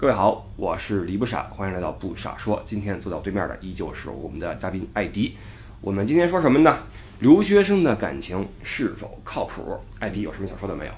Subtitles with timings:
[0.00, 2.62] 各位好，我是李不傻，欢迎来到不傻说。
[2.64, 5.36] 今天坐到对面的依旧是我们的嘉宾艾迪。
[5.82, 6.78] 我们今天说什么呢？
[7.18, 9.78] 留学生的感情是否靠谱？
[9.98, 10.92] 艾迪有什么想说的没有？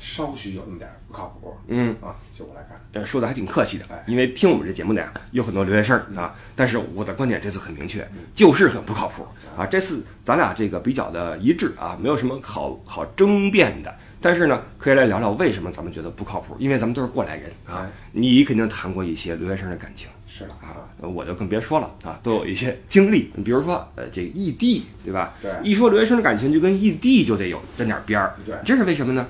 [0.00, 6.34] 稍许有那么点儿不靠谱嗯，啊，就我来看，呃，说的还挺客气的哎，因为听我们这节目的呀，有很多留学生啊。
[6.56, 8.04] 但是我的观点这次很明确，
[8.34, 9.24] 就是很不靠谱
[9.56, 9.64] 啊。
[9.64, 13.94] 这次咱俩这个比较的一致啊，没有什么好好争辩的。
[14.22, 17.90] 但是呢，可以来聊聊为什么咱们觉得不靠谱，因为咱们都是过来人啊哎。
[18.12, 20.08] 你肯定谈过一些留学生的感情。
[20.26, 23.30] 是的啊，呃我就更别说了啊，都有一些经历。
[23.34, 25.34] 你比如说，呃，这异地，对吧？
[25.42, 28.34] 对一说留学生的感情，就跟异地就得有沾点边儿。
[28.46, 29.26] 对这是为什么呢？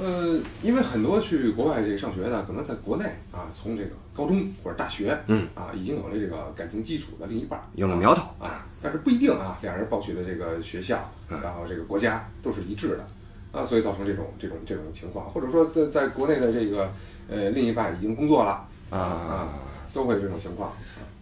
[0.00, 13.06] 呃，因为很多去国外这个上学的，可能在国内啊，从这个高中或者大学，嗯啊，已经有了这个感情基础的另一半儿，有了苗头啊，但是不一定啊，两人报取的这个学校，嗯然后这个国家都是一致的。
[13.52, 16.90] 啊，所以造成这种这种这种情况，或者说在在国内的这个
[17.28, 19.54] 呃另一半已经工作了啊啊，
[19.92, 20.72] 都会有这种情况。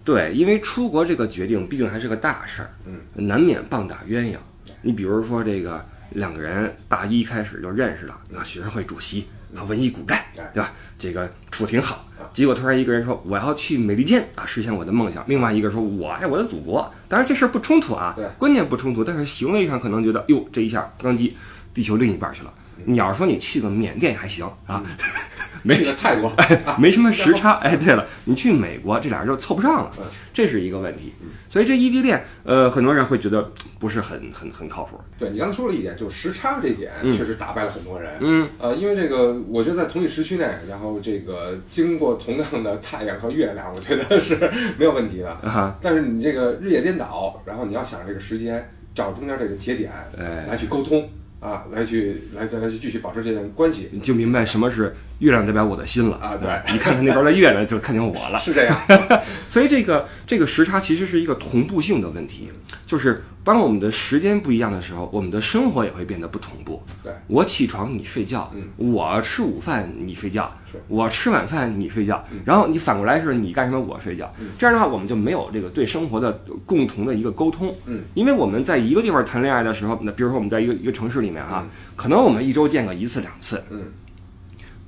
[0.05, 4.37] 对，因为出国这个决定毕竟还是个大事儿，嗯，难免棒打鸳鸯。
[4.81, 10.73] 你比如说这个两个人大一开始就认识了，那，学生会主席啊，文艺骨干哎，对吧？
[10.99, 12.07] 这个处挺好。
[12.33, 16.91] 结果突然一个人说我要去美利坚啊，实现我的梦想；另外一个说我爱我的祖国。
[17.09, 21.37] 当然这事儿不冲突啊对，观念不冲突，但是行为上可能觉得哟，这一下刚击
[21.75, 22.53] 地球另一半去了。
[22.87, 24.83] 你要是说你去个缅甸还行啊，
[25.63, 26.29] 没去了泰国，
[26.65, 27.53] 啊 没什么时差。
[27.59, 31.13] 哎，对了，你去美国，这俩人就凑不上了嗯，这是一个问题。
[31.51, 34.99] 所以这异地恋，呃，很多人会觉得不是很很很靠谱。
[35.19, 38.17] 对你刚才说了一点，就是时差这一点，嗯确实打败了很多人。
[38.21, 44.37] 嗯，呃，因为这个，我觉得在同一时区内，然后这个经过同样的太阳和月亮，我觉得是
[44.79, 45.31] 没有问题的。
[45.31, 51.07] 啊，但是你这个日夜颠倒，然后你要想这个时间，找中间这个节点哎来去沟通
[51.41, 58.39] 啊，来去来再来去继续保持这段关系，你就明白什么是月亮代表我的心了啊对你看看那边的月亮，就看见我了。
[58.41, 58.77] 是这样。
[59.49, 62.51] 所以这个这个时差其实是一个同步性的问题，
[62.87, 66.83] 就是当我们的时间不一样的时候，我们的生活也会变得不同步。
[67.03, 70.51] 对，我起床你睡觉，嗯我吃午饭你睡觉，
[70.89, 76.33] 我吃晚饭你睡觉，然后你反过来是你干什么我睡觉，嗯这样的话我们就没有这个对生活的
[76.65, 77.75] 共同的一个沟通。
[77.87, 83.83] 嗯，因为我们在一个地方谈恋爱的时候，那比如说我们在一个一个城市里面哈，可能我们一周见个一次两次，嗯，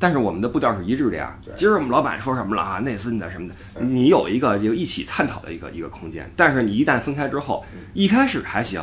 [0.02, 1.54] 但是我们的步调是一致的呀对。
[1.56, 2.80] 今儿我们老板说什么了啊？
[2.80, 6.28] 那孙子什么的，你有一个就一起探讨的一个一个空间。
[6.36, 7.64] 但是你一旦分开之后，
[7.94, 8.82] 一开始还行，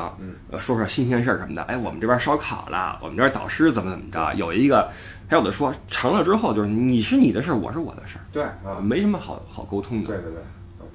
[0.49, 1.61] 呃说说新鲜事儿什么的。
[1.63, 4.89] 哎，我们这边烧烤了，我们这儿导师怎么怎么着，有一个，
[5.27, 10.07] 还有的说成了之后就是你是你的事儿，我是我的事儿，对啊，没什么好好沟通的。
[10.07, 10.41] 对对对。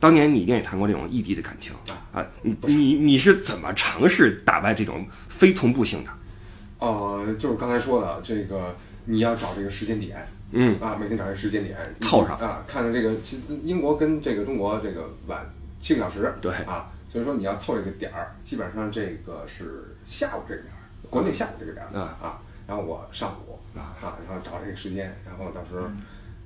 [0.00, 1.74] 当年你一定也谈过这种异地的感情
[2.14, 6.10] 啊，你你你是怎么尝试打败这种非同步性的？
[6.78, 10.78] 呃，就是刚才说的这个，你要找这个时间点，嗯。
[10.80, 12.38] 啊，每天找一个时间点凑上。
[12.38, 15.44] 啊，看看这个，其实英国跟这个中国这个晚
[15.80, 16.52] 七个小时，对。
[16.64, 22.16] 啊，所以说你要凑这个点儿，基本上这个是下午这个点儿，国内下午这个点儿啊。
[22.22, 25.86] 啊，然后我上午啊，然后找这个时间，然后到时候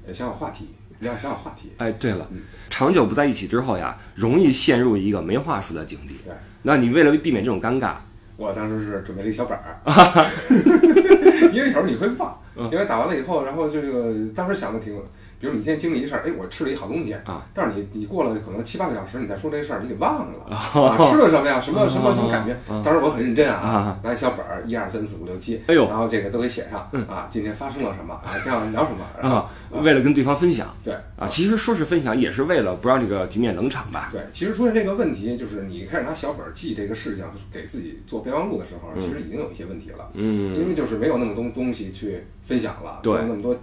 [0.06, 2.40] 想想话题，你要想想话题，哎，对了嗯，
[2.70, 6.16] 长久不在一起之后呀，容易陷入一个没话说的境地。
[6.24, 6.34] 对。
[6.62, 7.94] 那你为了避免这种尴尬，
[8.36, 9.78] 我当时是准备了一小本儿，
[11.54, 15.00] 因为有时候你会忘，嗯因为打完了以后，然后这个当时想的挺，
[15.40, 20.38] 比如你今天经历一事儿，哎，我吃了一好东西啊，但是你你过了可能七八个小时，你再说这事儿，你给忘了
[20.74, 21.60] 哦啊，吃了什么呀？
[21.60, 22.82] 什么什么什么感觉啊？
[22.84, 29.48] 当时我很认真啊啊，拿一小本儿，一二三四五六七，哎呦然后这个都给写上啊，今天发生了什么啊，要聊什么， 啊，
[29.82, 34.08] 为了跟对方分享对啊，其实说是分享，也是为了不让这个局面冷场吧。
[34.12, 40.10] 对，其实出现这个问题，就是你开始拿小本儿记这个事情，给自己做备忘录的时候，其实已经有一些问题了。
[40.14, 43.56] 嗯因嗯，为就是没有那么多东西去分享了，对没有那么多，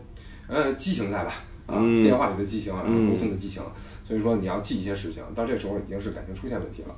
[0.47, 1.33] 呃，激情在吧？
[1.67, 2.03] 啊，嗯。
[2.03, 3.11] 电话里的激情，然后嗯。
[3.11, 3.61] 沟通的激情，
[4.07, 6.95] 所以说你要记一些事情，到这时候已经是感情出现问题了。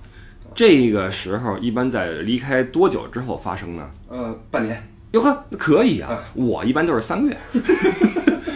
[0.56, 3.90] 这个时候一般在离开多久之后发生呢？
[4.08, 7.38] 呃，半年，哟呵，那可以啊，我一般都是三个月，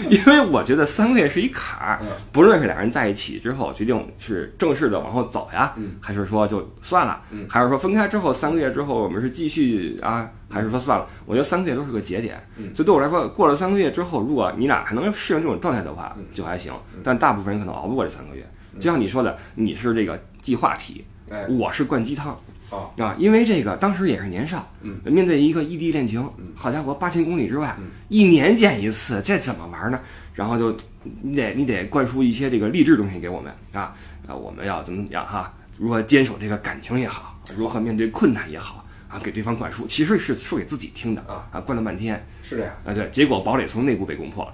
[0.10, 11.08] 因为我觉得三个月是一坎儿嗯，不论是俩人在一起之后决定是正式的往后走呀，嗯还是说就算了，嗯还是说分开之后三个月之后我们是继续啊，还是说算了？
[11.26, 16.74] 我觉得三个月都是个节点，嗯所以对我来说，过了三个月之后，如果你俩还能适应这种状态的话嗯，就还行，
[17.04, 18.46] 但大部分人可能熬不过这三个月。
[18.80, 22.40] 就像你说的，你是这个计划题，哎，我是灌鸡汤。
[22.72, 30.00] 哦，啊，因为这个当时也是年少，嗯面对一个异地恋情，好家伙，八千公里之外，嗯一年见一次，这怎么玩呢？
[30.34, 30.76] 然后就
[31.22, 33.94] 你得你得灌输一些这个励志东西给我们啊，
[34.26, 35.53] 啊，我们要怎么怎么样哈？
[35.78, 42.73] 如何坚守这个感情也好，如何面对困难也好啊，给对方灌输，其实是说给自己听的啊啊，灌了半天是这样。
[42.85, 44.53] 啊，对，结果堡垒从内部被攻破了，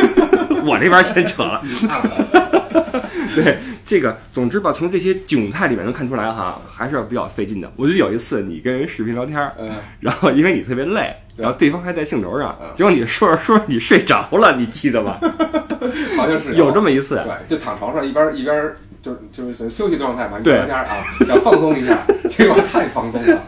[0.66, 1.62] 我这边先扯了。
[3.34, 7.72] 对这个，总之吧，从这些窘态里面能看出来哈，还是比较费劲的。
[7.76, 15.18] 我记得有一次你跟人视频聊天，嗯，然后因为你特别累，然后对方还在兴头上嗯，结果你说着说着你睡着了，你记得吗？
[16.18, 20.86] 好像是有这么一次，对，就躺床上一边一边就就是休息状态嘛，一对聊天啊，
[21.24, 21.96] 想放松一下，
[22.28, 23.40] 结果太放松了，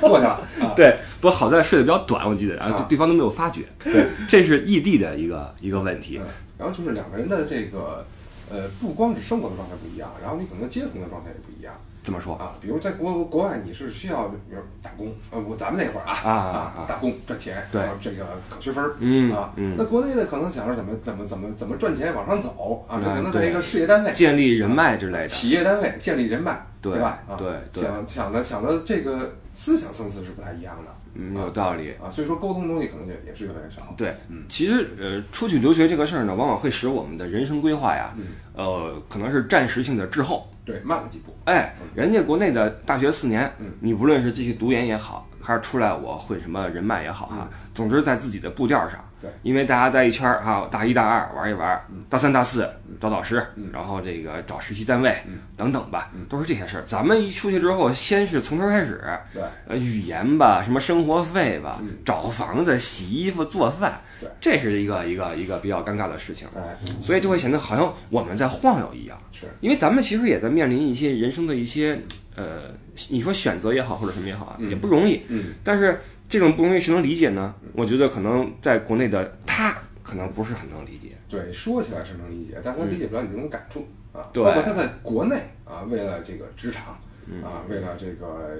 [0.00, 0.72] 过去了啊。
[0.76, 3.62] 对，不过好在睡得比较短，我记得，然后啊对方都没有发觉。
[3.82, 6.26] 对，这是异地的一个一个问题嗯。
[6.56, 8.06] 然后就是两个人的这个
[8.50, 12.34] 呃，不光是生活的状态不一样，然后你可能阶层的状态也不一样怎么说？
[12.36, 12.54] 啊。
[12.60, 19.52] 比如在国国外，你是需要比如打工，呃，我咱们那会儿啊啊啊啊打工赚钱，对这个考学分儿嗯啊。
[19.56, 25.28] 嗯那国内的可能想着怎么怎么怎么怎么赚钱往上走啊，可能在一个事业单位、建立人脉之类的。
[25.28, 27.20] 企业单位建立人脉，对吧？
[27.38, 31.92] 对想想的想的这个思想层次是不太一样的嗯，有道理。
[32.02, 33.94] 啊，所以说沟通东西可能也也是越来越少。
[33.96, 38.24] 对嗯，其实呃，出去留学这个事儿呢，往往会使我们的人生规划呀，嗯，
[38.54, 40.48] 呃，可能是暂时性的滞后。
[40.64, 41.34] 对，慢了几步。
[41.44, 48.98] 哎，人家国内的大学四年嗯，你不论是继续读研也好，还是出来我混什么人脉也好哈，总之在自己的步调上。
[48.98, 52.68] 嗯对，因为大家在一圈儿哈，大一大二玩一玩，大三大四
[53.00, 56.82] 找导师嗯，然后这个找实习单位嗯等等吧嗯，都是这些事儿。
[56.82, 59.00] 咱们一出去之后，先是从头开始，
[59.32, 69.18] 对，呃，语言吧，什么生活费吧嗯，找房子、洗衣服、做饭对，这是一个一个一个比较尴尬的事情，哎，所以就会显得好像我们在晃悠一样。
[69.32, 71.98] 是，因为咱们其实也在面临一些人生的一些
[72.34, 72.70] 呃，
[73.10, 75.22] 你说选择也好，或者什么也好啊，嗯也不容易。
[75.28, 77.54] 嗯，但是这种不容易谁能理解呢？
[77.72, 81.12] 我觉得可能在国内的他可能不是很能理解。
[81.28, 83.80] 对，说起来是能理解，但是他理解不了你这种感触
[84.12, 84.20] 啊。
[84.20, 88.56] 嗯对包括他在国内啊，为了这个职场嗯啊，为了这个呃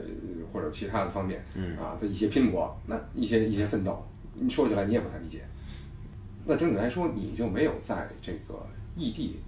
[0.53, 5.45] 或者其他的方面嗯啊的一些拼搏，那一些一些奋斗，你说起来你也不太理解。
[6.47, 8.67] 那整体来说，你就没有在这个
[8.97, 9.39] 异地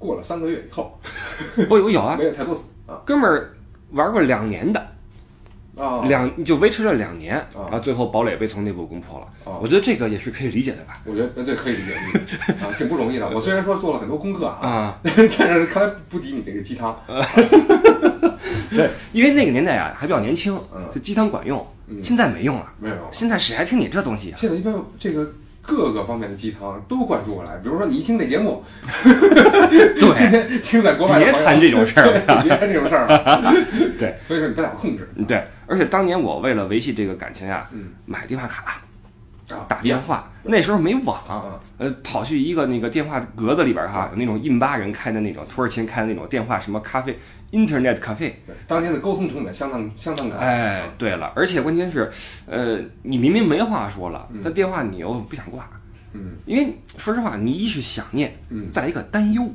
[0.00, 0.98] 过了三个月以后，
[1.68, 3.54] 我有有啊 没，有太多死啊哥们儿
[3.92, 4.80] 玩过两年的，
[5.76, 9.26] 啊两就维持了两年，啊然后最后堡垒被从内部攻破了。
[9.44, 11.00] 啊我觉得这个也是可以理解的吧？
[11.04, 11.92] 我觉得呃这可以理解
[12.64, 13.28] 啊，挺不容易的。
[13.30, 16.98] 我虽然说做了很多功课啊，啊， 但是看来不敌你这个鸡汤。
[18.70, 22.72] 对，因为那个年代啊还比较年轻嗯，就鸡汤管用，嗯现在没用了。
[22.78, 24.38] 没有，现在谁还听你这东西啊？
[24.40, 25.28] 现在一般这个
[25.62, 28.64] 各个方面的鸡汤都灌输过来，比如说你一听这节目，
[29.02, 33.54] 对 今天听在国外别谈这种 事儿对别谈这种事儿了。
[33.98, 35.08] 对，所以说你不太好控制。
[35.28, 38.80] 对，而且当年我为了维系这个感情呀，嗯买电话卡。
[39.54, 47.18] 啊，打电话，那时候没网啊，呃，跑去一个那个电话格子里边哈，有那种印巴人开的那种土耳其人开的那种电话什么咖啡
[47.52, 48.42] ，Internet 咖啡。
[48.66, 50.36] 当年的沟通成本相当相当高。
[50.36, 52.10] 哎，对了，而且关键是，
[52.46, 55.68] 呃，你明明没话说了嗯，但电话你又不想挂，
[56.12, 56.32] 嗯。
[56.46, 59.48] 因为说实话，你一是想念，嗯，再一个担忧。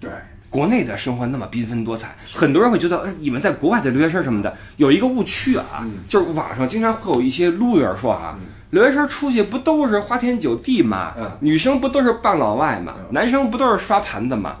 [0.00, 0.10] 对，
[0.48, 5.98] 国内的生活那么缤纷多彩，很多人会觉得，哎，你们在国外的留学生什么的，有一个误区啊，嗯。
[6.08, 11.14] 就是网上经常会有一些 loser 说啊，嗯留学生出去不都是花天酒地吗？
[11.18, 12.94] 嗯女生不都是傍老外吗？
[12.98, 14.56] 嗯男生不都是刷盘子吗？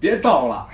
[0.00, 0.66] 别叨了。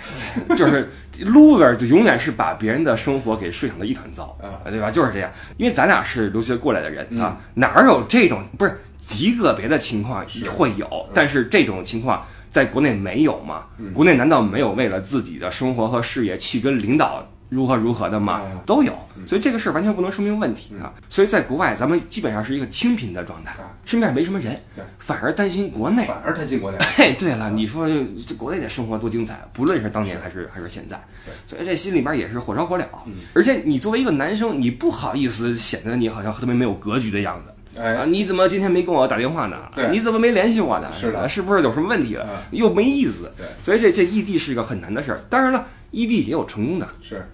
[0.57, 0.89] 就是
[1.21, 4.91] loser 就永远是把别人的生活给睡成的一团糟，嗯对吧？
[4.91, 13.65] 就是这样，因为咱俩是留学过来的人嗯啊，哪儿有这种不是极个别的情况会有，但是这种情况在国内没有吗？
[13.79, 18.59] 嗯国内难道没有为了自己的生活和事业去跟领导如何如何的吗嗯？
[18.65, 18.95] 都有，
[19.27, 20.91] 所以这个事儿完全不能说明问题啊。
[21.11, 24.59] 所以在国外，咱们基本上是一个清贫的状态啊，身边没什么人，
[24.99, 26.07] 反而担心国内。
[26.07, 26.79] 反而担心国内。
[26.97, 27.87] 嘿，对了，你说
[28.27, 30.99] 这国内的生活多精彩，不论是当年还是还是现在，
[31.47, 32.85] 所以这心里边也是火烧火燎。
[33.05, 37.51] 嗯而且你作为一个男生，你不好意思显得你好像特别没有格局的样子。
[37.79, 39.57] 啊，哎，你怎么今天没跟我打电话呢？
[39.91, 40.91] 你怎么没联系我呢？
[40.99, 42.27] 是的啊是不是有什么问题了？
[42.31, 43.31] 嗯又没意思。
[43.37, 45.21] 对所以这这异地是一个很难的事儿。
[45.29, 47.27] 当然了，异地也有成功的，是，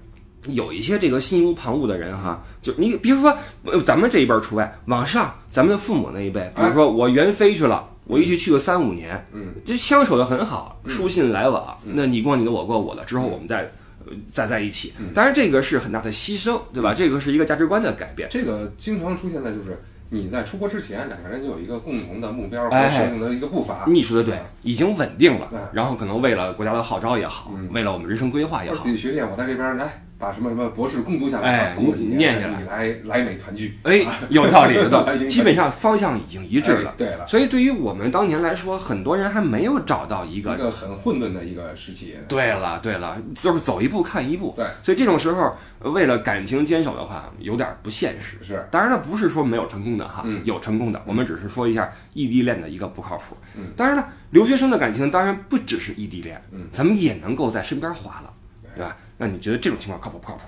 [0.47, 10.90] 有一些这个心无旁骛的人哈，就你比如说，呃咱们这一辈儿除外，往上咱们父母那一辈，比如说我原飞去了，我一去去个三五年，嗯，就相守的很好，嗯。
[10.90, 11.92] 书信来往，嗯。
[11.97, 13.62] 那你过你的，我过我的，之后我们再。
[14.07, 14.95] 呃再在一起。
[14.99, 16.95] 嗯，当然这个是很大的牺牲，对吧？
[16.95, 18.26] 这个是一个价值观的改变。
[18.30, 23.85] 这个经常出现在就是你在出国之前，两个人就有一个共同的目标和设定的一个步伐。
[23.87, 28.83] 你说的对，已经稳定了嗯，然后可能为了国家的号召也好嗯，为了我们人生规划也好。
[28.83, 36.95] 自，己学业，我在这边来把什么什么博士攻读下来，哎过几年念下来你来来美团聚，哎啊， 有道理，有道理， 基本上方向已经一致了哎。
[36.99, 40.71] 对了，所以对于我们当年来说，很多人还没有找到一一个。
[40.71, 42.17] 很混沌的一个时期。
[42.29, 44.53] 对了，对了，就是走一步看一步。
[44.57, 48.37] 对，所以这种时候，呃为了感情坚守的话，有点不现实。
[48.45, 53.37] 是，当然了，不是说没有成功的哈，嗯有成功的，我们只是说一下异地恋的一个不靠谱。
[53.57, 58.33] 嗯，当然了，留学生的感情当然不只是异地恋，嗯，咱们也能够在身边划了，
[58.75, 58.97] 对对吧？
[59.17, 60.43] 那你觉得这种情况靠谱不靠谱？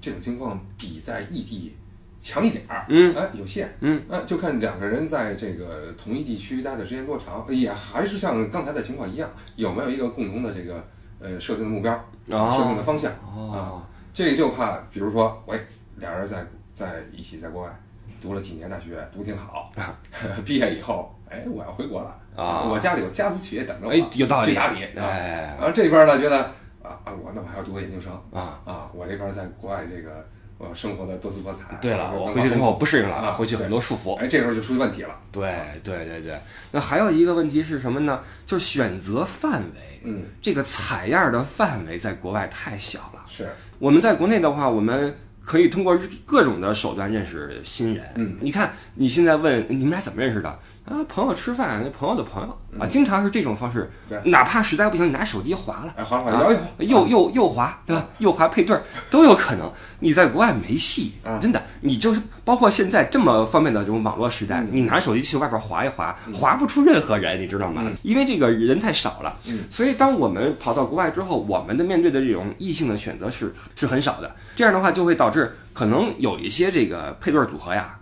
[0.00, 1.76] 这种情况比在异地
[2.20, 10.84] 强一点儿，嗯哎，有限，嗯，那就看两个人在这个同一地区待的时间多长，也还是像刚才的情况一样，有没有一个共同的这个
[11.20, 11.92] 呃设定的目标、
[12.30, 13.12] 哦设定的方向？
[13.24, 15.58] 哦，这就怕，比如说，喂，
[15.96, 17.80] 俩人在在一起在国外
[18.20, 19.70] 读了几年大学，读挺好，
[20.44, 24.90] 毕业以后，哎，我要回国了啊我家里有家族企业等着我，哎，有道理，去打理啊。
[24.98, 26.52] 哎，然后这边呢，觉得
[26.90, 30.26] 啊啊，我那我还要读个研究生啊啊，我这边在国外这个
[30.58, 31.76] 我生活的多姿多彩。
[31.80, 34.16] 对了，我回去之后不适应了，啊回去很多束缚。
[34.16, 35.16] 哎，这时候就出问题了。
[35.30, 35.54] 对
[35.84, 36.40] 对对对，
[36.72, 38.20] 那还有一个问题是什么呢？
[38.44, 43.24] 就是选择范围，嗯，这个采样的范围在国外太小了。
[43.28, 48.04] 是，我们在国内的话，我们可以通过各种的手段认识新人。
[48.16, 50.58] 嗯，你看你现在问你们俩怎么认识的
[50.90, 51.04] 啊？
[51.08, 53.90] 朋友吃饭，那朋友的朋友啊，经常是这种方式。
[54.24, 55.94] 哪怕实在不行，你拿手机划了。
[55.96, 58.06] 哎，划划啊摇一摇，右右右滑，对吧？
[58.18, 59.72] 右划配对儿都有可能。
[60.00, 61.62] 你在国外没戏啊，真的。
[61.80, 67.94] 你就是包括现在这么方便的这种网络时代嗯，你拿手机去外边划一划，划不出任何人，你知道吗嗯？
[68.02, 69.60] 因为这个人太少了嗯。
[69.70, 74.34] 所以当我们跑到国外之后，我们的面对的这种异性的选择是是很少的。
[74.56, 77.96] 这样的话就会导致可能有一些这个配对儿组合呀，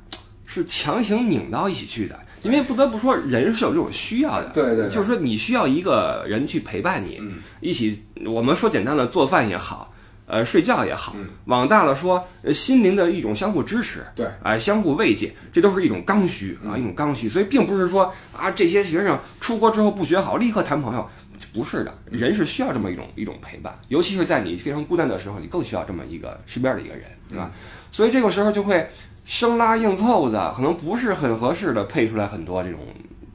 [0.45, 2.19] 是强行拧到一起去的。
[2.43, 4.89] 因为不得不说，人是有这种需要的，对对对。
[4.89, 7.35] 就是说你需要一个人去陪伴你，嗯。
[7.61, 9.93] 一起，我们说简单的做饭也好，
[10.27, 17.29] 呃，睡觉也好嗯，往大了说，呃心灵的一种相互支持，对，哎、相互慰藉，这都是一种刚需啊，一种刚需。
[17.29, 21.09] 所以并不是说啊，这些学生出国之后不学好，立刻谈朋友，
[21.53, 27.51] 不是的，人是需要这么一种一种陪伴，尤其是在你非常孤单的时候，你更需要这么一个身边的一个人，对吧？
[27.91, 28.87] 所以这个时候就会
[29.29, 32.81] 生拉硬凑的，可能不是很合适的配出来很多这种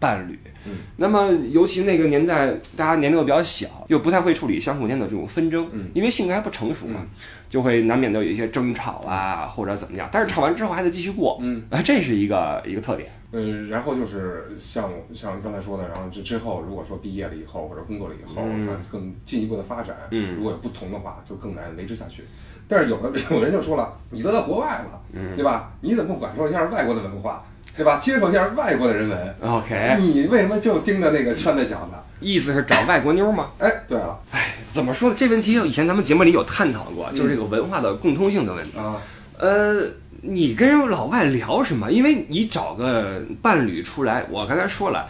[0.04, 0.38] 伴侣。
[0.66, 7.06] 嗯，那么尤其那个年代，大家年龄又比较小，又不太会处理相互间的这种纷争，嗯因为性格还不成熟嘛，
[7.50, 10.10] 就会难免的有一些争吵啊，或者怎么样。
[10.12, 13.10] 但是吵完之后还得继续过，嗯，啊，这是一个一个特点。
[13.36, 22.24] 嗯，然后就是像像刚才说的，然后之之后，如果说毕业了以后或者工作了以后，嗯那更进一步的发展，嗯如果有不同的话，就更难维持下去。
[22.70, 25.74] 但是有的有人就说了，你都到国外了，嗯对吧？
[25.82, 27.44] 你怎么不感受一下外国的文化，
[27.76, 28.00] 对吧？
[28.00, 31.98] 接受一下外国的人文？OK，你为什么就盯着那个圈子小子？
[32.20, 33.50] 意思是找外国妞吗？
[33.60, 35.16] 哎，对了哎怎么说呢？
[35.18, 38.78] 这问题以前咱们节目里有探讨过，就是这个文化的共通性的问题。
[38.78, 38.96] 啊，
[39.38, 39.82] 呃，
[40.22, 41.92] 你跟老外聊什么？
[41.92, 45.08] 因为你找个伴侣出来，我刚才说了，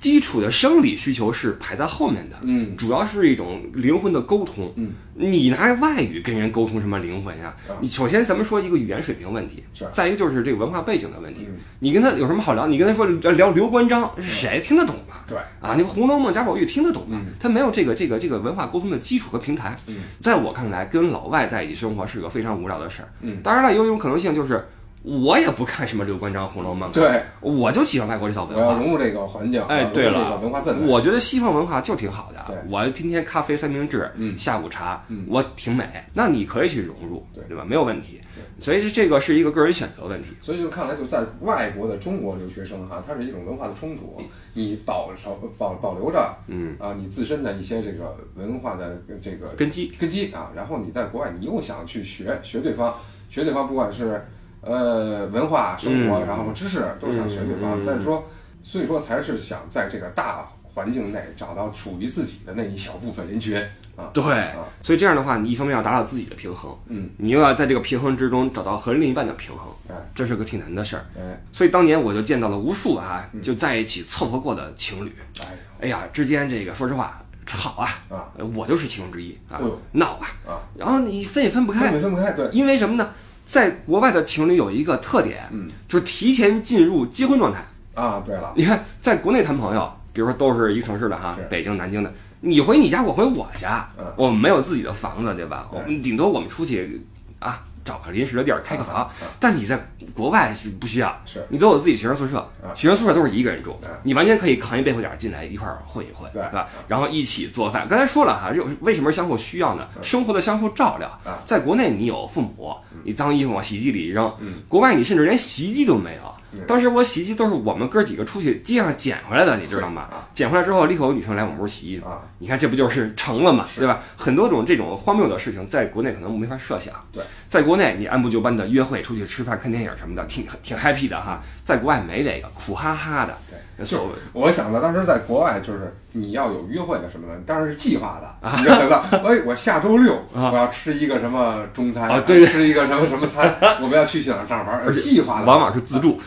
[0.00, 4.72] 基础的生理需求是排在后面的，嗯主要是一种灵魂的沟通。
[4.76, 7.76] 嗯，你拿外语跟人沟通什么灵魂呀啊？
[7.80, 9.62] 你首先咱们说一个语言水平问题，
[9.92, 11.56] 再一个就是这个文化背景的问题嗯。
[11.80, 12.66] 你跟他有什么好聊？
[12.66, 15.16] 你跟他说聊刘关张是，谁听得懂吗？
[15.26, 17.32] 对，啊，你《红楼梦》贾宝玉听得懂吗嗯？
[17.40, 19.76] 他没有这个这个这个文化沟通的基础和平台。
[19.88, 23.08] 嗯在我看来，跟老外在一起生活是个非常无聊的事儿。
[23.20, 24.64] 嗯当然了，有一种可能性就是，
[25.04, 28.78] 我也不看什么刘关张《红楼梦》，对，我就喜欢外国这套文化我要。
[28.78, 32.56] 融入这个环境，哎，对了文化氛围，我觉得西方文化就挺好的对。
[32.70, 35.84] 我天天咖啡三明治，嗯下午茶，嗯我挺美。
[36.14, 37.64] 那你可以去融入，对对吧？
[37.66, 38.20] 没有问题。
[38.60, 40.28] 所以这个是一个个人选择问题。
[40.40, 44.22] 所以就看来，就在外国的中国留学生哈，它是一种文化的冲突。
[44.54, 49.90] 你保守保保留着嗯，啊，你自身的一些这个文化的这个根基。
[49.98, 52.94] 根基啊，然后你在国外，你又想去学学对方，
[53.28, 54.24] 学对方，不管是
[54.62, 56.26] 呃文化、生活，嗯。
[56.26, 57.78] 然后知识，都想学对方。
[57.84, 58.28] 但是说，
[58.62, 63.56] 所以说才是想在这个大环境内找到属于自己的那一小部分人群
[63.96, 64.08] 啊。
[64.14, 69.94] 对啊，所以这样的话，你一方面要达到自己的平衡，嗯，你又要在这个平衡之中找到和另一半的平衡，哎。
[70.14, 71.04] 这是个挺难的事儿。
[71.16, 71.42] 哎。
[71.52, 75.12] 所以当年我就见到了无数啊，就在一起凑合过的情侣。
[75.40, 75.48] 哎
[75.80, 78.30] 哎呀，之间这个说实话吵啊，啊。
[78.38, 79.60] 呃我就是其中之一啊
[79.92, 83.10] 闹啊，啊，然后你分也分不分开，不分不开，对，因为什么呢？
[83.52, 85.68] 在国外的情侣有一个特点，嗯。
[85.86, 87.62] 就是提前进入结婚状态。
[87.92, 94.06] 啊，对了，你看，在国内谈朋友，比如说都是一个城市的哈，北京、南京的，你回你家，我回我家，嗯。
[94.16, 95.68] 我们没有自己的房子，对吧？
[95.70, 97.02] 我们顶多我们出去
[97.40, 99.10] 啊找个临时的地儿开个房啊，
[99.40, 99.78] 但你在
[100.14, 106.68] 国外是不需要，是你都有自己学生宿舍，学生宿舍都是一个人住啊，你完全可以扛一背负点进来一块儿混一混，对吧？
[106.88, 107.86] 然后一起做饭。
[107.88, 109.86] 刚才说了哈，就为什么相互需要呢？
[110.02, 111.42] 生活的相互照料啊。
[111.44, 112.74] 在国内你有父母，
[113.04, 116.34] 你脏衣服往洗衣机里一扔嗯，国外你甚至连洗衣机都没有。
[116.66, 120.28] 当时我洗衣机都是我们哥几个出去街上捡回来的，你知道吗啊？
[120.34, 122.20] 捡回来之后，立刻有女生来我们屋洗衣服啊。
[122.38, 124.00] 你看这不就是成了嘛，对吧？
[124.16, 126.92] 很多种这种荒谬的事情，在国内可能没法设想。
[127.12, 131.42] 对，在国内你按部就班的约会、出去吃饭、看电影什么的，挺挺 happy 的哈。
[131.64, 133.36] 在国外没这个，苦哈哈的。
[133.76, 138.56] 对，所就我想到当时在国外，就是你要有约会的什么的，当然是计划的。
[138.58, 146.20] 你就想到， 哎，我下周六啊我要吃一个什么中餐，啊对对吃一个什么什么餐，我们要去哪儿哪儿玩，而且计划的，往往是自助。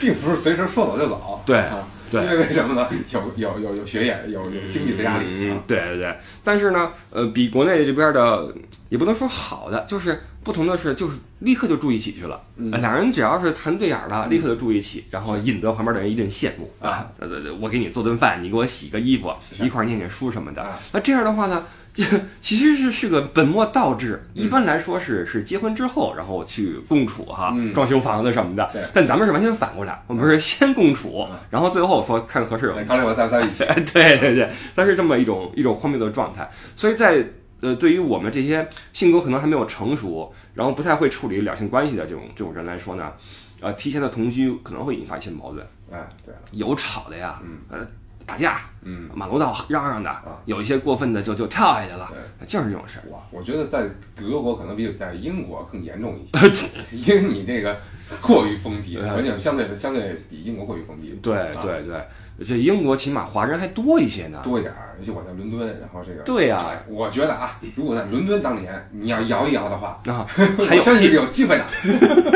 [0.00, 1.40] 并不是随时说走就走。
[1.46, 1.78] 对啊，
[2.10, 2.88] 对因为为什么呢？
[3.08, 5.52] 有有有有学业，有有经济的压力。
[5.66, 6.16] 对对对。
[6.42, 8.52] 但是呢，呃，比国内这边的
[8.88, 12.40] 也不能说好的，就是不同的是，就是立刻就住一起去了。
[12.56, 17.06] 两人只要是谈对眼儿了，立刻就住一起，然后引得旁边的人一阵羡慕啊。
[17.18, 19.32] 呃，呃我给你做顿饭，你给我洗个衣服，
[19.62, 20.78] 一块儿念念书什么的啊。
[20.92, 21.64] 那这样的话呢？
[21.92, 22.04] 这
[22.40, 28.70] 其实是是个本末倒置，嗯一般来说是是结婚之后，然后去共处哈，嗯装修房子什么的。
[28.94, 36.48] 但咱们是完全反过来，我们是先共处嗯，然后最后说看合适，哎刚才我在在一起， 对对对，它是这么一种一种荒谬的状态。
[36.76, 37.24] 所以在
[37.60, 43.12] 呃，对于我们这些性格可能还没有成熟，然后不太会处理两性关系的这种这种人来说呢，
[43.60, 47.86] 呃，提前的同居可能会引发一些矛盾，哎，对了，有吵的呀，嗯呃，
[48.24, 52.10] 打架，嗯，马路道嚷嚷的啊，有一些过分的就就跳下去了，
[52.46, 53.04] 就是这种事儿。
[53.08, 57.76] 我我觉得在德国可能比在英国更严重一些， 因为你这个
[58.20, 62.02] 过于封闭，对环境相对相对比英国过于封闭，对啊对对，
[62.46, 64.40] 这英国起码华人还多一些呢。
[64.42, 64.96] 多一点儿。
[65.00, 70.26] 而且我在伦敦，然后这个，对呀哎我觉得啊，如果在伦敦当年你要摇一摇的话，啊，
[70.68, 71.64] 还有信是有机会的。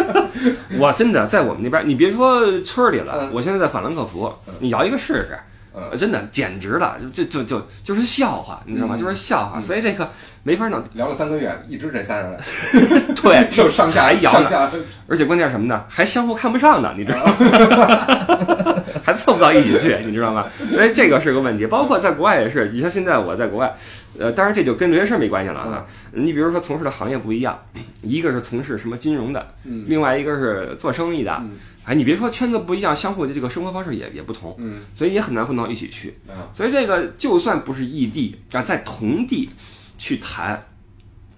[0.79, 5.39] 我真的在我们那边，你别说村里了嗯，我现在在法兰克福，你摇一个试试。
[5.99, 8.95] 真的简直了，就就就就是笑话，你知道吗？
[8.97, 10.09] 嗯就是笑话，嗯所以这个
[10.45, 10.81] 没法弄。
[10.93, 12.39] 聊了三个月，一直这三人，
[13.21, 14.71] 对，就上下还摇下
[15.09, 15.85] 而且关键是什么呢？
[15.89, 18.74] 还相互看不上呢，你知道吗？
[19.05, 20.47] 还凑不到一起去，你知道吗？
[20.73, 21.67] 所以这个是个问题。
[21.67, 23.77] 包括在国外也是，你像现在我在国外，
[24.19, 25.87] 呃，当然这就跟留学生没关系了啊。
[26.13, 27.59] 你比如说从事的行业不一样，
[28.03, 31.37] 一个是从事什么金融的，嗯另外一个是做生意的。
[31.43, 31.53] 嗯
[31.87, 36.17] 哎，你别说圈子不一样，相互的这个生活方式也也不同，嗯所以也很难混到一起去。
[36.27, 39.51] 啊所以这个就算不是异地啊，在同地
[39.99, 40.65] 去谈，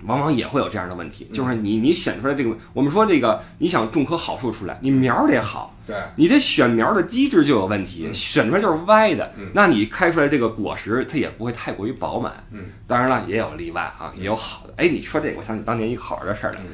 [0.04, 12.32] 往往也会有这样的问题，就是你你选出来这个，我们说这个你想种棵好树出来，你苗儿得好，对，你这选苗的机制就有问题，选出来就是歪的嗯，那你开出来这个果实它也不会太过于饱满。
[12.50, 14.74] 嗯，当然了，也有例外啊，也有好的。
[14.76, 16.66] 哎，你说这个，我想起当年一个好玩的事儿来嗯，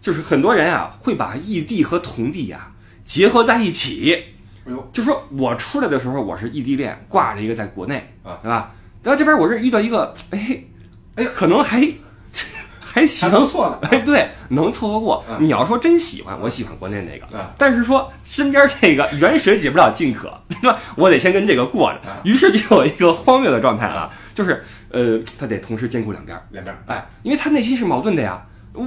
[0.00, 2.72] 就是很多人啊会把异地和同地呀
[3.04, 4.26] 结合在一起。
[4.66, 8.74] 哎呦，就说我出来的时候我是异地恋，挂着一个在国内，啊对吧？
[9.02, 10.62] 然后这边我是遇到一个，哎，
[11.14, 11.80] 哎可能还
[12.92, 13.78] 还行错呢。
[13.90, 15.36] 哎，对，能凑合过啊。
[15.38, 20.78] 你要说真喜欢，我喜欢国内那个啊，但是说身边这个远水解不了近渴， 对吧？
[20.96, 22.18] 我得先跟这个过着啊。
[22.24, 28.42] 于是就有一个荒谬的状态啊，就是呃，他得同时兼顾两边，两边儿，哎，因为他内心是矛盾的呀。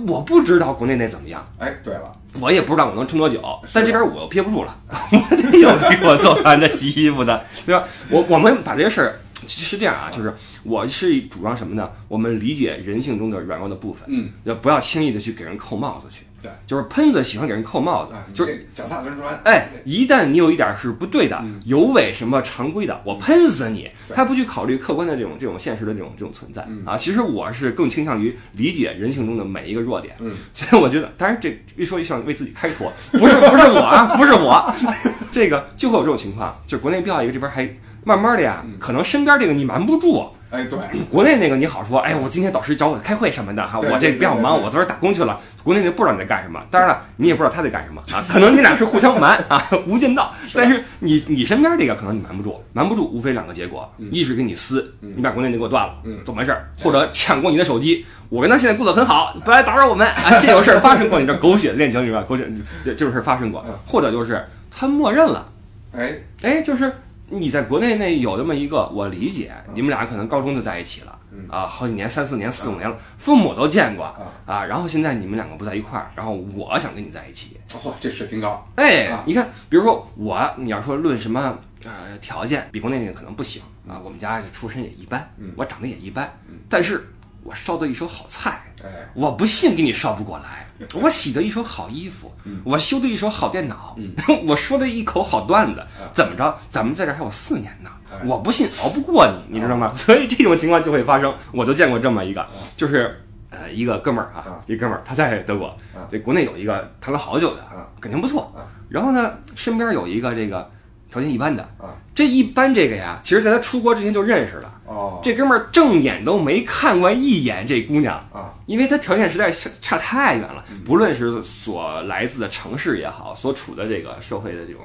[0.08, 4.74] 我不知道国内那怎么样，哎，对了，我也不知道我能撑多久，是但这边我又憋不住了，
[5.12, 7.84] 我得有给我做饭的、洗衣服的，对吧？
[8.10, 11.90] 我我们把这些事儿其实是这样啊，就是我是主张什么呢？
[12.08, 16.26] 我们理解人性中的软弱的部分，嗯，要不要轻易的去给人扣帽子去？
[16.42, 23.90] 对，就是喷子喜欢给人扣帽子就是脚踏轮船，哎，一旦你有一点是不对的嗯，有违什么常规的，我喷死你！
[24.14, 26.98] 他不去考虑客观的这种这种现实的这种这种存在嗯啊。
[26.98, 30.16] 其实我是更倾向于理解人性中的每一个弱点。
[30.20, 34.76] 嗯， 所以我觉得，当然这一说一想为自己开脱，不是不是我啊，不是我，
[35.32, 37.64] 这个就会有这种情况，就国内标一个，这边还
[38.04, 40.26] 慢慢的呀嗯，可能身边这个你瞒不住。
[40.50, 40.78] 哎，对，
[41.10, 45.40] 国内那个你好说，哎，我今天导师找我开会什么的哈，我这比较忙，我昨儿打工去了。
[45.64, 50.32] 国内那不知道你在干什么，当然了，你也不知道他在干什么 啊，可能你俩是互相瞒 啊，无间道。
[50.54, 56.70] 但是你你身边这个可能你瞒不住，瞒不住，无非两个结果，一是跟你撕，嗯你把国内那给我断了，嗯怎么回事儿？
[56.80, 62.22] 或者抢过你的手机，我跟他现在过得很好，不来打扰我们啊， 这种事儿发生过，你这狗血的恋情是吧？
[62.30, 62.48] 狗血
[62.86, 65.50] 这这种事儿发生过嗯，或者就是他默认了。
[65.98, 66.14] 哎，
[66.44, 66.94] 哎，就是
[67.40, 87.13] 你在国内那有这么一个，我理解，你们俩可能高中就在一起了，嗯啊，好几年，三四年、四五年了，父母都见过啊啊，然后现在你们两个不在一块儿，然后我想跟你在一起，嚯，这水平高，哎啊，你看，比如说我，你要说论什么呃条件，比国内那个可能不行啊，我们家出身也一般嗯，我长得也一般嗯，但是
[87.44, 90.68] 我烧的一手好菜，哎，我不信给你烧不过来。
[90.96, 92.32] 我洗的一手好衣服，
[92.64, 93.96] 我修的一手好电脑，
[94.48, 96.58] 我说的一口好段子，怎么着？
[96.68, 97.90] 咱们在这还有四年呢，
[98.26, 99.92] 我不信熬不过你，你知道吗？
[99.96, 101.34] 所以这种情况就会发生。
[101.54, 108.52] 我就见过这么一个，就是呃一个哥们儿啊啊，一哥们儿他在德国啊，这国内有一个谈了好久的啊，感情不错。
[108.56, 110.70] 啊，然后呢身边有一个这个
[111.14, 114.82] 条件一般的啊，这一般这个呀，其实在他出国之前就认识了。
[114.88, 124.82] 哦，这哥们儿正眼都没看过一眼这姑娘，啊，因为他条件实在是差太远了，不论是所来自的城市也好，所处的这个社会的这种，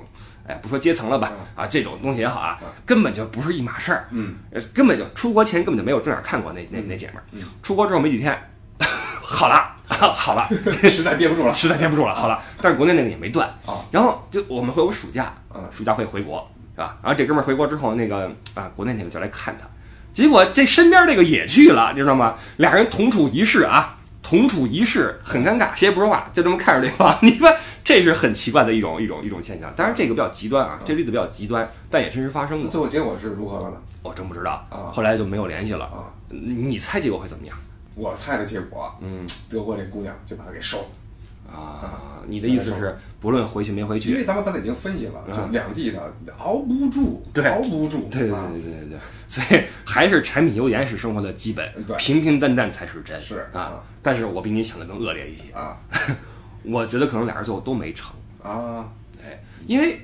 [0.47, 7.25] 哎，不说阶层了吧，啊，这种东西也好啊，根本就不是一码事儿，嗯，呃根本就出国前根本就没有正眼看过那那那姐们儿，
[7.63, 8.39] 出国之后没几天，
[9.31, 10.49] 好了， 好了，
[10.89, 16.97] 实在憋不住了，实在憋不住了，好了，但是国内那个也没断啊，然后就我们会有暑假嗯，暑假会回国，是吧？
[17.03, 19.69] 然后这哥们儿回国之后，那个啊，国内那个就来看他，
[20.15, 22.37] 结果这身边这个也去了，你知道吗？
[22.57, 27.15] 俩人同处一室啊，同处一室，很尴尬，谁也不说话，就这么看着对方。
[27.21, 27.53] 你说
[27.85, 29.71] 这是很奇怪的一种一种一种现象。
[29.77, 32.71] 当然这个比较极端啊，这例子比较极端，但也真实发生的。
[32.71, 33.77] 最后结果是如何了呢？
[34.03, 35.85] 我真不知道啊后来就没有联系了。
[35.85, 37.55] 啊，你猜结果会怎么样？
[37.99, 39.27] 我猜的结果，嗯。
[39.51, 44.11] 德国这姑娘就把他给收了，啊，你的意思是不论回去没回去？
[44.11, 44.17] 因？
[44.17, 45.27] 为咱们刚才已经分析了，啊。
[45.47, 47.45] 就两地的熬不住，对。
[47.49, 48.49] 熬不住，对对啊。
[48.53, 48.89] 对对对。
[48.91, 53.21] 对， 所以还是柴米油盐是生活的基本对，平平淡淡才是真。
[53.21, 53.61] 是啊。
[53.61, 55.77] 啊，但是我比你想的更恶劣一些，啊。
[56.65, 58.15] 我觉得可能俩人最后都没成。
[58.43, 58.87] 啊，
[59.25, 60.01] 哎，因为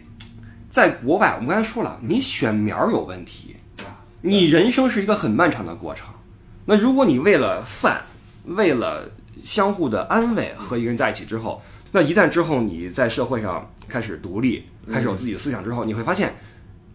[0.71, 4.01] 在国外，我们刚才说了，你选苗有问题，啊。
[4.23, 6.14] 你人生是一个很漫长的过程。
[6.65, 8.01] 那如果你为了饭，
[8.45, 9.11] 为了
[9.43, 16.35] 相互的安慰和一个人在一起之后，那一旦之后你在社会上开始独立，开始有自己的思想之后，你会发现，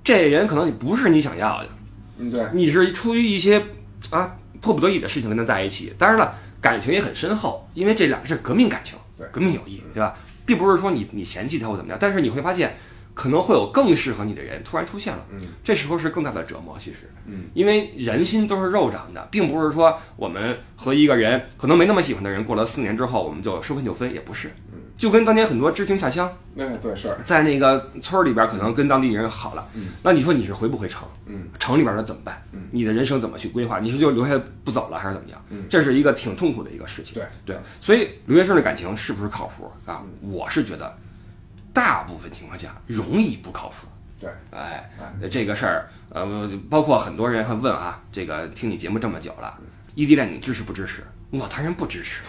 [0.04, 1.70] 这人可能你不是你想要的，
[2.18, 3.64] 嗯对，你是出于一些
[4.10, 5.94] 啊迫不得已的事情跟他在一起。
[5.98, 10.18] 当然了，感情也很深厚，因为这俩是革命感情对，革命友谊，对吧？
[10.46, 12.76] 并不是说你你嫌弃他或怎么样，但是你会发现，
[13.20, 15.26] 可能会有更适合你的人突然出现了。
[15.34, 24.48] 嗯这时候是更大的折磨，其实，嗯，因为人心都是肉长的，并不是说我们和一个人可能没那么喜欢的人过了四年之后，我们就说分就分，也不是。
[24.72, 31.08] 嗯就跟当年很多知青下乡，那对是，在那个村儿里边，可能跟当地人好了，嗯那你说你是回不回城？
[31.26, 32.42] 嗯城里边的怎么办？
[32.52, 33.80] 嗯你的人生怎么去规划？
[33.80, 35.42] 你是就留下不走了，还是怎么样？
[35.50, 37.14] 嗯这是一个挺痛苦的一个事情。
[37.14, 40.04] 对对，所以留学生的感情是不是靠谱啊？
[40.22, 40.94] 我是觉得，
[41.80, 43.88] 大部分情况下容易不靠谱。
[44.20, 44.84] 对，哎，
[45.32, 49.58] 这个事儿，呃，包括很多人还问啊，这个听你节目这么久了，
[49.96, 51.02] 异地恋你支持不支持？
[51.30, 52.22] 我当然不支持，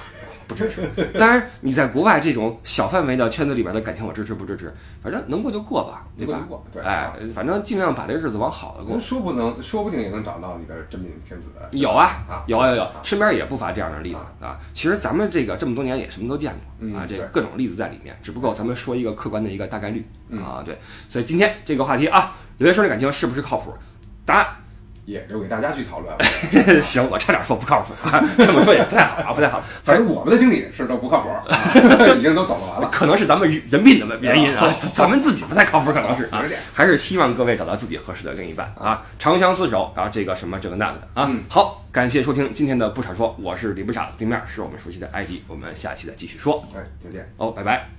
[0.50, 0.82] 不支持。
[1.16, 4.74] 当然，你在国外这种小范围的圈子里边的感情，我支持不支持？
[5.00, 6.82] 反正能过就过吧，对吧能过就过？
[6.82, 9.00] 对哎，反正尽量把这日子往好的过人。
[9.00, 11.48] 说不能，说不定也能找到你的真命天子。
[11.70, 14.58] 有啊啊，有啊有有，身边也不乏这样的例子啊。
[14.74, 20.62] 其实咱们这个这么多年也什么都见过嗯啊，这个各种例子在里面，只不过咱们说一个客观的一个大概率嗯啊。
[20.64, 20.76] 对，
[21.08, 23.72] 所以今天这个话题啊，留学生的感情是不是靠谱？
[24.26, 24.46] 答案
[25.10, 26.14] 也留给大家去讨论。
[26.82, 29.62] 行，我差点说不靠谱，啊，这么说也不太好啊，不太好。
[29.82, 32.88] 反正我们的经理是都不靠谱， 啊已经都抖了完了。
[32.90, 36.42] 可能是咱们人品的原因啊啊，咱们自己不太靠谱，可能是啊，
[36.72, 41.42] 还是希望各位找到自己合适的另一半啊，长相厮守，然后这个什么这个那个的啊嗯。
[41.48, 47.28] 好，感谢收听今天的不傻说，我是李不傻，对面是我们熟悉的艾迪，我们下期再继续说哎，再见。
[47.36, 47.90] 哦，拜拜。